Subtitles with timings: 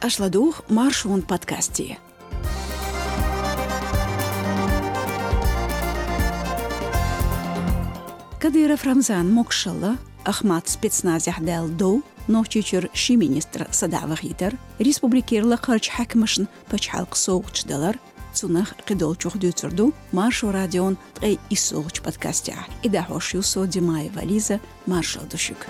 [0.00, 1.98] Ашладух маршун подкасти.
[8.40, 16.46] Кадыров Рамзан Мокшалла, Ахмат спецназях дел доу, нохчичер ши министр садавах хитер, республикерла қарч хакмашын
[16.70, 17.98] пачхалq соуғчдалар,
[18.32, 22.54] цунах қидолчух дюцерду, маршо радион тғей исоғч подкастя.
[22.84, 25.66] Ида хошю со Димаева вализа маршал душук.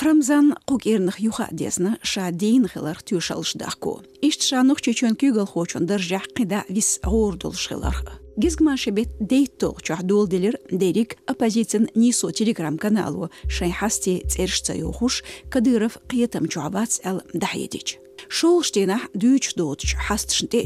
[0.00, 4.00] Рамзан қугерніх юха дезна ша дейін хилар тюшалшдахку.
[4.24, 8.00] Ишт шанух чечен кюгал хочон държах қида вис ғордул шилар.
[8.36, 17.00] Гизгма шебет дейтоқ чахдул делер дерик оппозицин нисо телеграм-каналу шайхасти цершца юхуш Кадыров қиетам чуабац
[17.04, 17.98] әл дахедич.
[18.28, 20.64] Шол штенах дүйч доотч хастшнте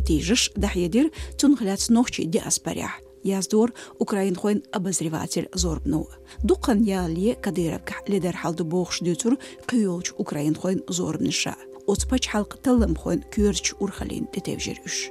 [0.54, 6.08] дахедир цунхляц нохчи диаспарях яздор Украин хойн обозреватель зорбну.
[6.42, 11.56] Дукан ялие Кадыровка лидер халды боғш дютур күйолч Украин хойн зорбныша.
[11.86, 15.10] Оцпач халк талым хойн кюрч урхалин детевжер үш.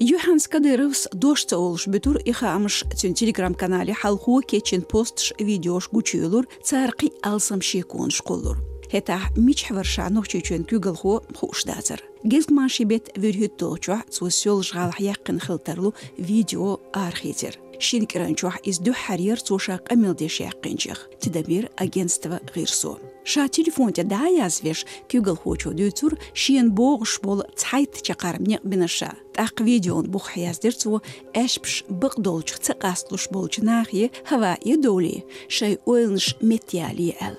[0.00, 7.60] Юханс Кадыровс дошца олш бютур ихамш тюн телеграм-канале халху кечен постш видеош гучуйлур царқи алсам
[7.60, 8.56] шекун школур.
[8.90, 12.09] Хета мичхвар шанух чечен күгіл ху хуштазыр.
[12.22, 17.56] Гезгман шибет вирхюттолчуа цусел жгал яқын хылтарлу видео архитер.
[17.78, 21.08] Шинкранчуа из ду харьер цушак амилдеш яқынчых.
[21.18, 22.98] Тидабир агентство гирсо.
[23.24, 29.14] Ша телефонте да язвеш күгіл хочу дүйцур шиен боғыш бол цайт чақарым неқ бинаша.
[29.32, 31.00] Так видеон бух яздер цу
[31.32, 35.24] эшпш бықдолчық цықаслуш болчы нахи хава идоли.
[35.48, 37.36] Шай ойлныш метиали әл.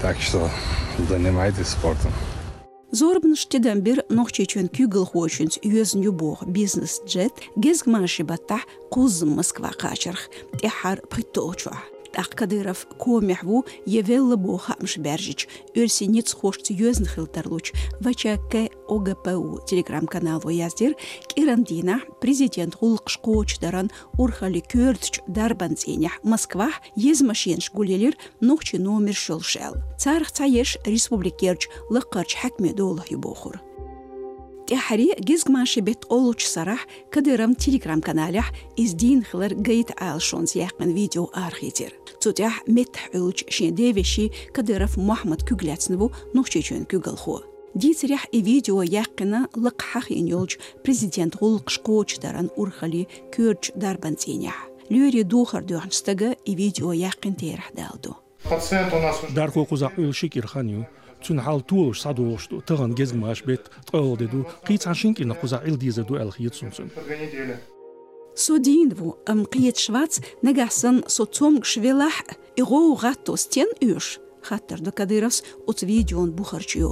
[0.00, 0.48] Так что
[1.08, 2.12] занимайтесь спортом.
[2.94, 11.02] Зорбныштеден бир нохчечен күгіл хочунц юзн юбох бизнес джет гезгмаши баттах кузым Москва качарх техар
[11.10, 11.82] приточуа.
[12.16, 20.96] Ах Кадыров комяхву евелла боха мшбержич өлсениц хошц юзн хилтарлуч вачаке ОГПУ телеграм-каналу яздер
[21.28, 29.74] кирандина президент хулқш қоочдаран урхали көртч дарбанценях Москва ез машинш гулелер нохчи номер шолшел.
[29.98, 33.60] Царх цаеш республикерч лыққарч хакме долах юбохур
[34.68, 36.82] тиҳари гизгманши бетолуч сарах
[37.14, 38.48] кадырам телеграм каналях
[38.84, 46.06] издин хилар гайд алшонс яқин видео архитер цутях метҳулч шиндевеши кадыров муҳаммад кюглятсинву
[46.36, 47.36] нухчечун кюгалху
[47.82, 50.52] дицерях и видео яқина лықҳах инёлч
[50.84, 53.02] президент ғулқшқоч даран урхали
[53.34, 54.58] кюрч дарбанценях
[54.94, 58.12] люри духар дюхнстага и видео яқын терах далду
[58.96, 59.16] у нас...
[59.34, 59.66] Дарку
[61.22, 67.16] цун хал туош садошту таган гезмаш бет тqoldedu qits anshinkina куза илдизеду эл хитсунсун две
[67.18, 67.56] недели.
[68.34, 72.16] Содинву ам қиет швац нагасан соцом швелах
[72.56, 76.84] иго гатто стен үш хаттар до Кадыровс от видеон бухарчы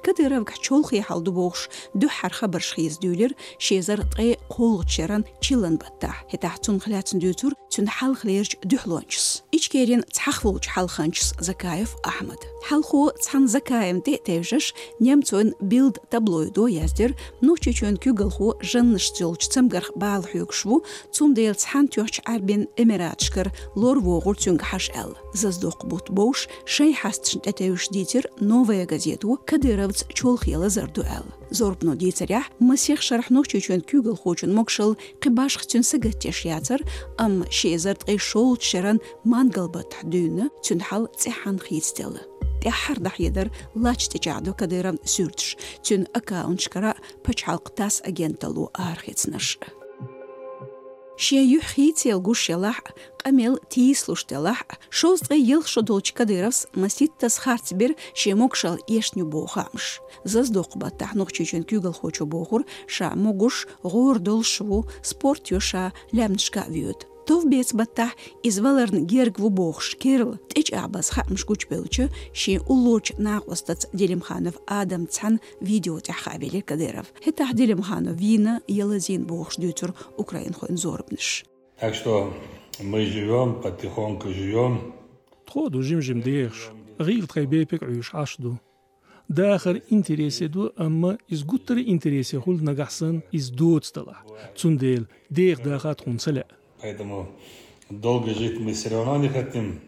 [0.00, 0.10] ознях.
[0.10, 6.14] Кадыров гачолхи халду бохш ду хар хабар шхиз дюлер шезар тгы қол чаран чилан батта
[6.30, 13.48] хета цун хлятын дютур цун хал хлерч дюхлончс ичкерин цахвулч халханчс Закаев Ахмад халху цхан
[13.48, 20.84] Закаем те тевжеш немцун билд таблоидо яздер ну чечен күгылху жынныш тёлч цамгар бал хюкшву
[21.12, 26.94] цун дел цхан тёч арбин эмиратшкар лор вогур цунг хаш эл заздоқ бут бош шей
[26.94, 31.26] хастшн тетевш дитер новая газету Кадыровц ялц чолхила зардуэл.
[31.50, 36.80] Зорбну дицарях масих шарахну чучен кюгл хочен мокшыл кибаш хтюн сыгаттеш ятыр,
[37.18, 42.22] ам шезарт эй шол чаран мангалбат дүйіні тюнхал цехан хитстелы.
[42.62, 49.58] Тяхардах едер лач течаду кадыран сүртш, тюн аккаунт шкара пачалктас агенталу архецнышы
[51.20, 52.80] шия хител гушелах
[53.18, 62.24] камел тислуштелах шозга елшо долчкадыровс маситтас харцбер шемокшал ешню бохамш заздоқ баттахнуқ чечен кюгал хочо
[62.24, 68.10] бохур ша могуш гор долшу, спорт юша лямншка вьют Тов бец баттах
[68.42, 75.06] изваларн герг в бохш керл тич абас хамш гуч белчу ши улуч нахвастац Делимханов Адам
[75.06, 77.06] цан видео тахавели кадыров.
[77.24, 81.44] Хетах Делимханов вина елазин бохш дютур Украин хойн зорбныш.
[81.78, 82.34] Так что
[82.80, 84.92] мы живем, потихоньку живем.
[85.46, 88.58] тходу жим жим деш рил требепек уш ашду
[89.28, 94.16] дахар интереседу амма из гуттер интересе хул нагасан из доцтала
[94.56, 96.44] цундел дех дахат хунсала
[96.81, 97.27] Поэтому
[97.89, 99.81] долго жить мы все равно не хотим.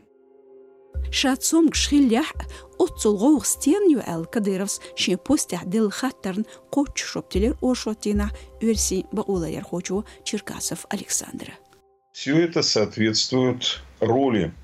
[1.11, 2.33] شاتسوم гшхилях
[2.79, 8.31] отцол гоух стен ю эл кадыровс ши постях дил хаттерн коч шоптелер ошотина
[8.61, 11.53] үрси баула ярхочу Черкасов Александра.
[12.11, 14.60] Все это соответствует роли Кадырова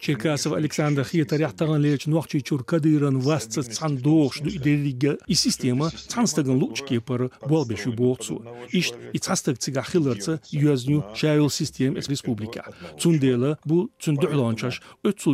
[0.00, 6.56] Черкасов Александр Хитер яхтаган леч нуахчи чур Кадыран васца цандох ду идерига и система цанстаган
[6.58, 8.44] лучки пар болбешу болцу.
[8.72, 12.74] Ишт и цастаг цига хилерца юазню шайл систем эс республика.
[12.98, 14.82] Цундела бу цундуланчаш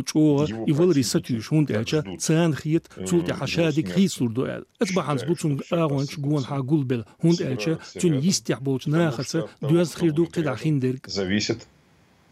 [0.05, 4.63] çoğa i valri satüş hund elçe цан хит цул я хашадик хисур дуэл.
[4.79, 9.95] Эт баханс бу цун агонч гуан ха гулбел хунд элче цун истях болч нахаца дуаз
[9.95, 11.07] хирду кида хиндерг.
[11.07, 11.67] Зависит,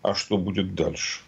[0.04, 1.22] а что будет дальше.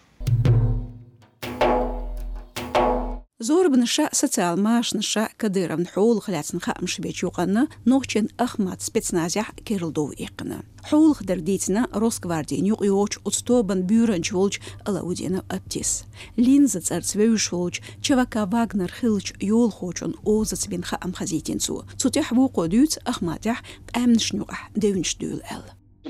[3.42, 10.12] Зор бнаша социал маш наша хуул нхул хляцн хам шибеч юканна ногчен ахмат спецназя керлдов
[10.16, 16.04] икна хул хдер дитна росгвардиян юк юоч устобан бюранч волч алаудина аптис
[16.36, 22.98] линза царцвеюш волч чавака вагнер хилч юл хочон озац бин хам хазитинцу цутях ву кодюц
[23.04, 23.58] ахматях
[23.92, 25.40] амнш нюга девнш дюл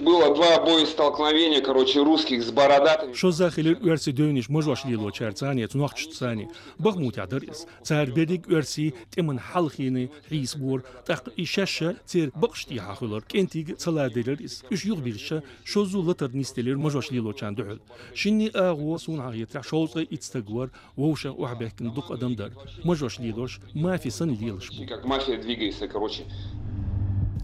[0.02, 3.14] было два боестолкновения, короче, русских с бородатыми.
[3.14, 6.48] Шоза хилир уэрси дөвниш можваш лило чарцани, цунах чцани.
[6.78, 7.66] Бахмут ядрис.
[7.82, 10.84] Царбедик уэрси темын халхины рисбор.
[11.06, 13.22] Так и шаша цир бахшти хахулар.
[13.22, 14.64] Кентиг цаладилирис.
[14.70, 17.78] Уш югбирша шозу латар нистелир можваш лило чан духул.
[18.14, 22.52] Шинни агу сун агиетра шозга ицтагуар воуша ухбехкин дук адамдар.
[22.84, 24.70] Можваш лилош мафисан лилш.
[24.88, 26.24] Как мафия двигается, короче,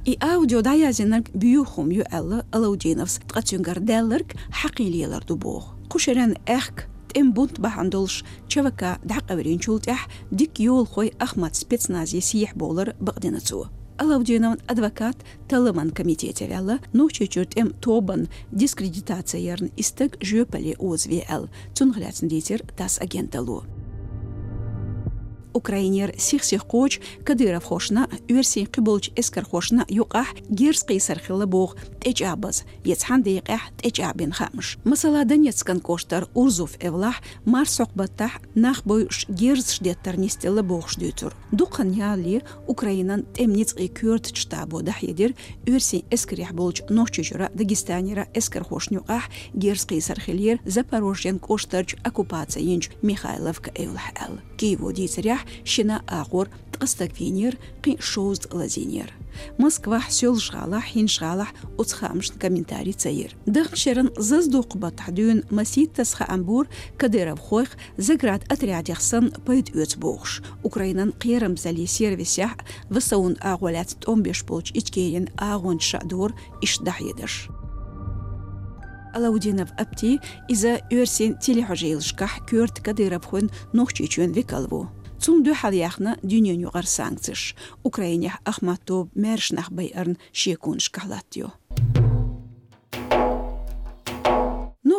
[0.04, 9.58] и аудио даяжинарк бюхум юэлла алаудиновс тгъачингарделларк хакъилиелардубуг хушеран эхк тем бунт бахандолш чавака дхакъаврин
[9.58, 10.00] чултях
[10.30, 13.68] дик юл хой ахмад спецназ сиях болар багдинацу
[13.98, 15.16] Алаудинован адвокат
[15.48, 22.62] талыман комитете вялы, но чечурт эм тобан дискредитация ярн истек жөпәле озве ал, Цунғылятсын дейтер
[22.76, 23.64] тас агенталу.
[25.58, 32.62] Украинер сихсих коч Кадыров хошна юрси қиболч эскар хошна юқах герс қисар хилла бог течабаз
[32.84, 34.78] яцхан дейқах течабин хамш.
[34.84, 41.34] Масала Донецкан коштар Урзуф эвлах мар соқбаттах нах бойш герс шдеттар нестелла бог шдютур.
[41.50, 45.34] Дуқан яли Украинан темниц и кюрт штабо дахедер
[45.66, 49.24] юрси эскрих болч нохчужура Дагестанера эскар хошнюқах
[49.54, 54.38] герс қисар хилер Запорожьен коштарч оккупация инч Михайловка эвлах эл.
[54.58, 59.14] Киево дитарях шина агор тқыстак венер қи шоузд лазинер.
[59.56, 63.34] Москва сел жғалах хин жғалах уцхамшн комментарий цаир.
[63.46, 66.66] Дых шерын зыз доқыба тахдуын масит тасха амбур
[66.96, 70.42] кадыров хойх заград отрядяхсан пойд өц боғш.
[70.62, 72.58] Украинан қирым зали сервисях
[72.90, 77.46] высауын ағуалят 15 болч ичкерин ағон шадур ишдах едіш.
[79.14, 84.90] Алаудинов апти иза өрсен телехожейлшках кёрт кадыров хун нохчичун викалву.
[85.18, 87.54] Цум дö halyaxna dünyen yuqar sanktsish.
[87.84, 91.50] Ukraina Ahmatov Mershnach bayarn shekun shkahlatyo.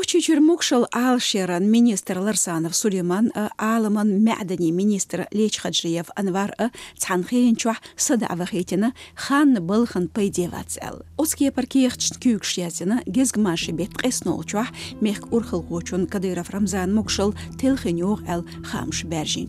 [0.09, 3.29] Нохчичер мукшал алшеран министр Ларсанов Сулейман
[3.59, 6.55] Аламан Мәдәни министр Леч Хаджиев Анвар
[6.97, 11.05] Цанхейн чуах садава хейтина хан былхан пайдевацел.
[11.15, 14.69] Оске паркиехч кюкшязина гезгмаши бет қеснол чуах
[14.99, 19.45] мех урхыл гочун Кадыров Рамзан мукшал телхинюх эл хамш бәржин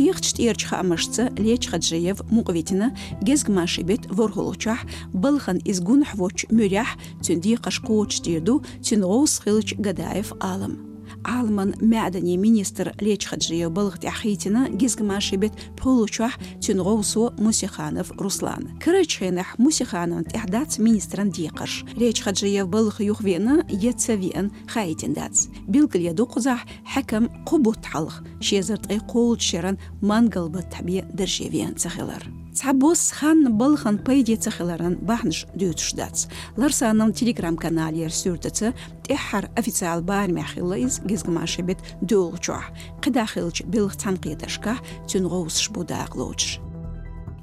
[0.00, 0.10] чуган.
[0.10, 4.80] киихчт ирч хамашца леч хаджиев муqвитина гезгмаши бет ворхолучах
[5.12, 10.32] былхан изгун хвоч мюрях цюнди қашқуч тирду цюнгоус хилч гадаев
[11.24, 18.78] Алман мәдәни министр Леч Хаджия Балгт Ахитина гизгмашибет Получах Тюнгоусу Мусиханов Руслан.
[18.80, 21.84] Крычхенах Мусиханов Тяхдац министран Дикаш.
[21.96, 25.48] Леч Хаджия Балг Юхвена Яцавиан Хайтиндац.
[25.66, 26.60] Билгл яду Кузах
[26.94, 28.22] Хакам Кубут Халх.
[28.40, 31.76] Шезерт Ай Кол Шеран Мангал Батаби Держевиан
[32.52, 36.26] Цабос хан балхан пайди цахиларан бахнш дютшдац.
[36.56, 38.74] Ларсанам телеграм каналер сүртөцө
[39.06, 42.62] техар официал бар мяхилайз гизгмашебет дулчуа.
[43.02, 46.58] Қидахилч билх танқидашка тюнгоус шбудааглоуч.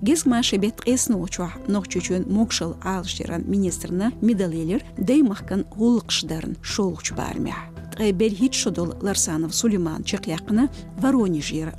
[0.01, 10.03] Гизгмашебет эснуучуа нохчучун мокшал алширан министрна медалелер деймахкан гулқшдарын шоуч бармях белҳит Шудол ларсанов сулейман
[10.03, 10.69] чеқяқини
[11.01, 11.73] воронежир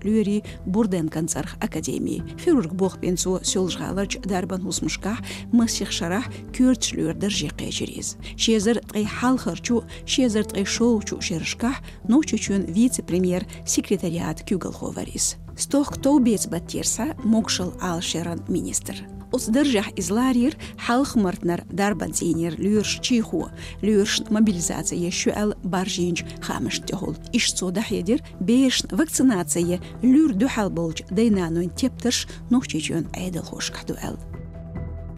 [0.66, 5.18] Бурден Концерт академии фирургбох Пенцо селжғалач дарбан ҳусмушкаҳ
[5.52, 11.72] Люр кюрчлюердер жеқежирез Шезер тӀей Халхарчу Шезер тӀей шоучу Шершка
[12.08, 19.17] ночучун вице премьер секретариат кюгалховарис стох кто бецбаттерса мокшил алшеран министр.
[19.32, 23.50] Усдыржах изларир халх мартнар дарбанзинер люрш чиху,
[23.82, 27.16] люрш мобилизация ешуэл баржинч хамыш техол.
[27.32, 34.18] Иш сода хедер беш вакцинация люр духал болч дейнануин тептерш нухчичун айдал хош кадуэл.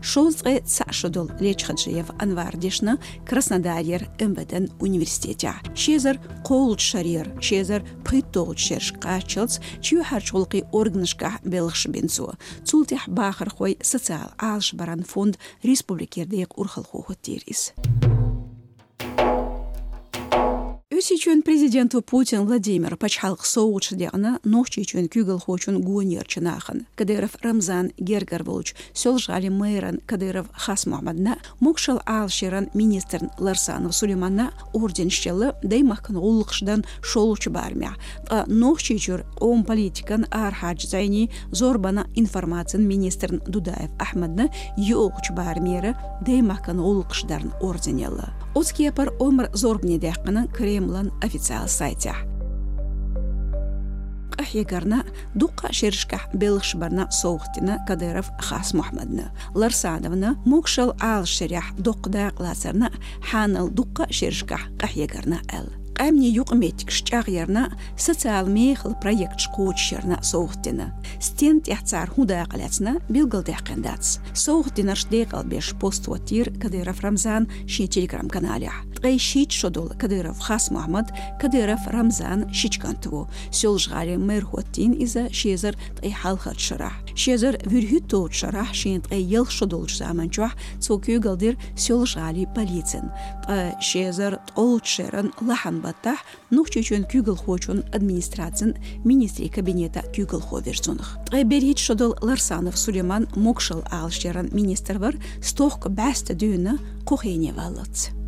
[0.02, 5.54] Шозгы цашудул Лечхаджиев Анвардишна Краснодарьер МВД университете.
[5.74, 12.34] Шезер қолут шарир, шезер пыттоғыт шерш қачылц, чью харчулқи органышқа белғш бенцу.
[12.64, 17.04] Цултих бахар хой социал алш баран фонд республикердек урхалху
[21.10, 21.20] терис.
[21.20, 26.86] Үсичүн президенту Путин Владимир пачхалq соучдяна нохчичүн күгіл хочун гуонер чынахын.
[26.94, 35.54] Кадыров Рамзан Гергарволч сёлжали мэйран Кадыров Хас Мухаммадна мукшал алширан министр Ларсанов Сулейманна орден щелы
[35.62, 37.96] даймахкан улықшдан шолуч бармя.
[38.46, 48.24] Нохчичур ом политикан архач зайни зорбана информациян министр Дудаев Ахмадна юлуч бармері даймахкан улықшдарн орденелы.
[48.54, 50.50] Оскепар омр зорбне дяққының
[51.00, 52.14] Кремлан официал сайте.
[54.38, 55.04] Ахьегарна
[55.34, 59.32] дуққа шершках белгш барна соуқтина Кадыров Хас Мухаммадна.
[59.54, 62.90] Ларсадовна мукшал ал шерях доқда ласарна
[63.30, 65.79] ханал дуққа шершках ахьегарна эл.
[66.00, 70.94] Амни юқметик шчагьярна социал мехл проект шкучерна соухтина.
[71.20, 74.16] Стен тяцар худа қаляцна билгал дяқендац.
[74.32, 78.72] Соухтина шдеқал беш поствотир Кадыров Рамзан ши телеграм канале.
[78.96, 83.28] Тгай шит шодол Кадыров Хас Мухаммад Кадыров Рамзан шичкантву.
[83.52, 87.09] Сёл жгари мэрхуаттин иза шезер тгай халхат шарах.
[87.20, 93.12] Шезер вюрхют тоут шарах шин тгай ел шодол жзаман чуах цокю галдир сёл жгари полицин.
[93.78, 98.72] Шезер толут шеран лахан баттах нухчучун күгіл хочун администрацин
[99.04, 101.18] министри кабинета хо версунах.
[101.30, 108.19] Берхит шодол Ларсанов Сулейман мокшал алшеран министр бар стохк бәсті дүйіні қоқейне валыц.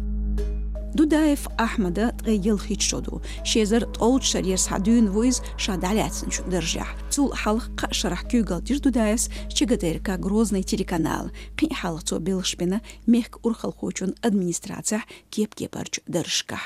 [0.94, 3.22] Дудаев Ахмада тгейил хит шоду.
[3.44, 6.86] Шезер толч шарьер садюн вуиз шадаляцин держа.
[7.10, 11.30] Цул халыққа шарах кюгал дир Дудаевс чигатерка грозный телеканал.
[11.56, 16.58] Қи халықцо белшпена мехк урхал хочун администрация кеп-кепарч держка.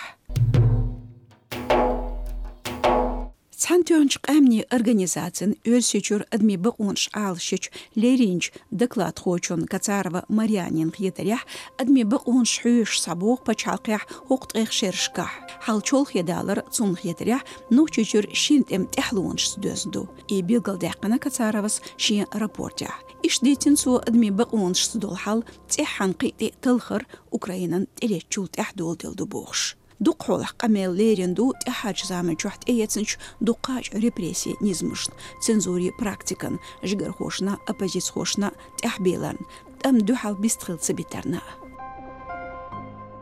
[3.56, 11.46] Цантёнч қамни организациян өлсечур адми бұқунш алшыч леринч доклад хочун Кацарова Марьянин хетарях
[11.80, 15.32] адми бұқунш хүйш сабуқ пачалқях оқтық шершках.
[15.64, 20.12] Халчол хедалар цун хетарях нухчучур шинт эм техлуунш дөзду.
[20.28, 22.92] И билгал дяқана Кацаровас шин рапортя.
[23.24, 29.24] Ишдетин су адми бұқунш судулхал тихан қиты тылхыр Украинан телечул техдол делду
[29.98, 35.10] дукхолах қамел лерен ду тяхач заме чухт эецинч дукач репрессии низмышт
[35.40, 39.38] цензури практикан жигар хошна оппозиц хошна тяхбелан
[39.84, 41.42] ам духал бистхил цебитарна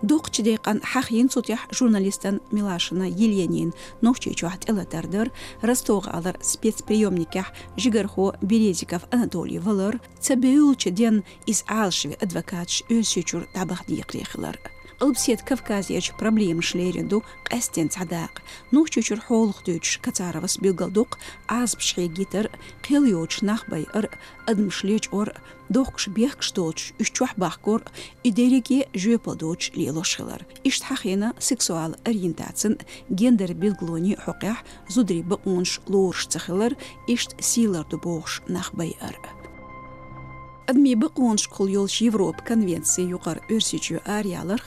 [0.04, 9.02] дуқчи дейқан хақин сутях журналистан Милашина Еленин новчи чуат элатардыр Ростоға алар спецприемникях Жигархо Березиков
[9.10, 10.90] Анатолий Валар цабеулчи
[11.46, 14.73] из Алшви адвокатш өсючур табақ дейқлейхилар
[15.04, 17.18] ылбсет кавказияч проблем шлеринду
[17.48, 18.40] къэстен цадаак
[18.72, 21.20] нухчучур хоолухдуч кацаравас аз
[21.62, 22.46] азбшхе гитер
[22.84, 24.06] кылйоч нахбай ыр
[24.50, 25.28] адмшлеч ор
[25.68, 27.80] дохкш бехкш доч үшчуах бахкор
[28.28, 32.78] идереге жөпалдоч лелошхилар иштхахена сексуал ориентацин
[33.10, 34.58] гендер билглони хокях
[34.88, 36.72] зудриби онш лоорш цахилар
[37.14, 39.43] ишт силарду бохш нахбай ыр
[40.64, 44.62] Адми бақуын шқыл елш Европ конвенция юқар өрсечу ариялар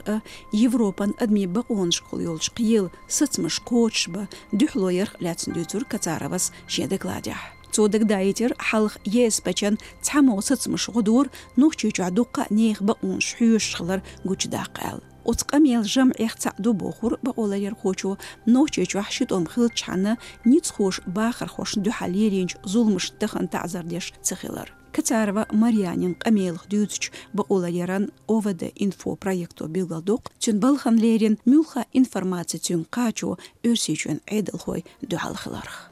[0.54, 7.34] Европан адми бақуын шқыл елш қиыл сыцмыш қочбы дюхлойер ляцин дютур кацаравас шедекладя.
[7.74, 15.02] Цодек дайтер халық ес бачан цамо сыцмыш ғудур нухчу жадуққа нех бақуын шхүйш шқылар гучдақал.
[15.26, 21.74] Оцқамел жам эхцаду бохур бақолайер хочу нохчу чуахшит ом хил чана ниц хош бахар хош
[21.74, 24.78] дюхалеринч зулмыш тыхан тазардеш цихилар.
[24.98, 32.58] Кацарова Марьянин Камелх дүйцч бақула яран ОВД инфо проекту билгалдук, чүн балхан лерин мюлха информация
[32.58, 35.92] чүн қачу өрси чүн эйдалхой дюхалхыларх.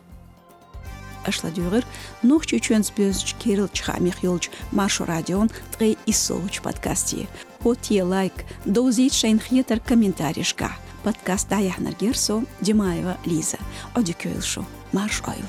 [1.23, 1.85] Ашла дюгыр,
[2.23, 7.27] нухчу чүн спезч Кирилл Чхамих Юлч Маршу радион тгей иссоуч подкасти.
[7.61, 8.33] Хотье лайк,
[8.65, 10.71] доузит шейн хьетер комментаришка.
[11.03, 13.59] Подкаст Даяхнар Герсо, Димаева Лиза.
[13.93, 14.65] Одикюйлшу.
[14.93, 15.45] Марш Ойл.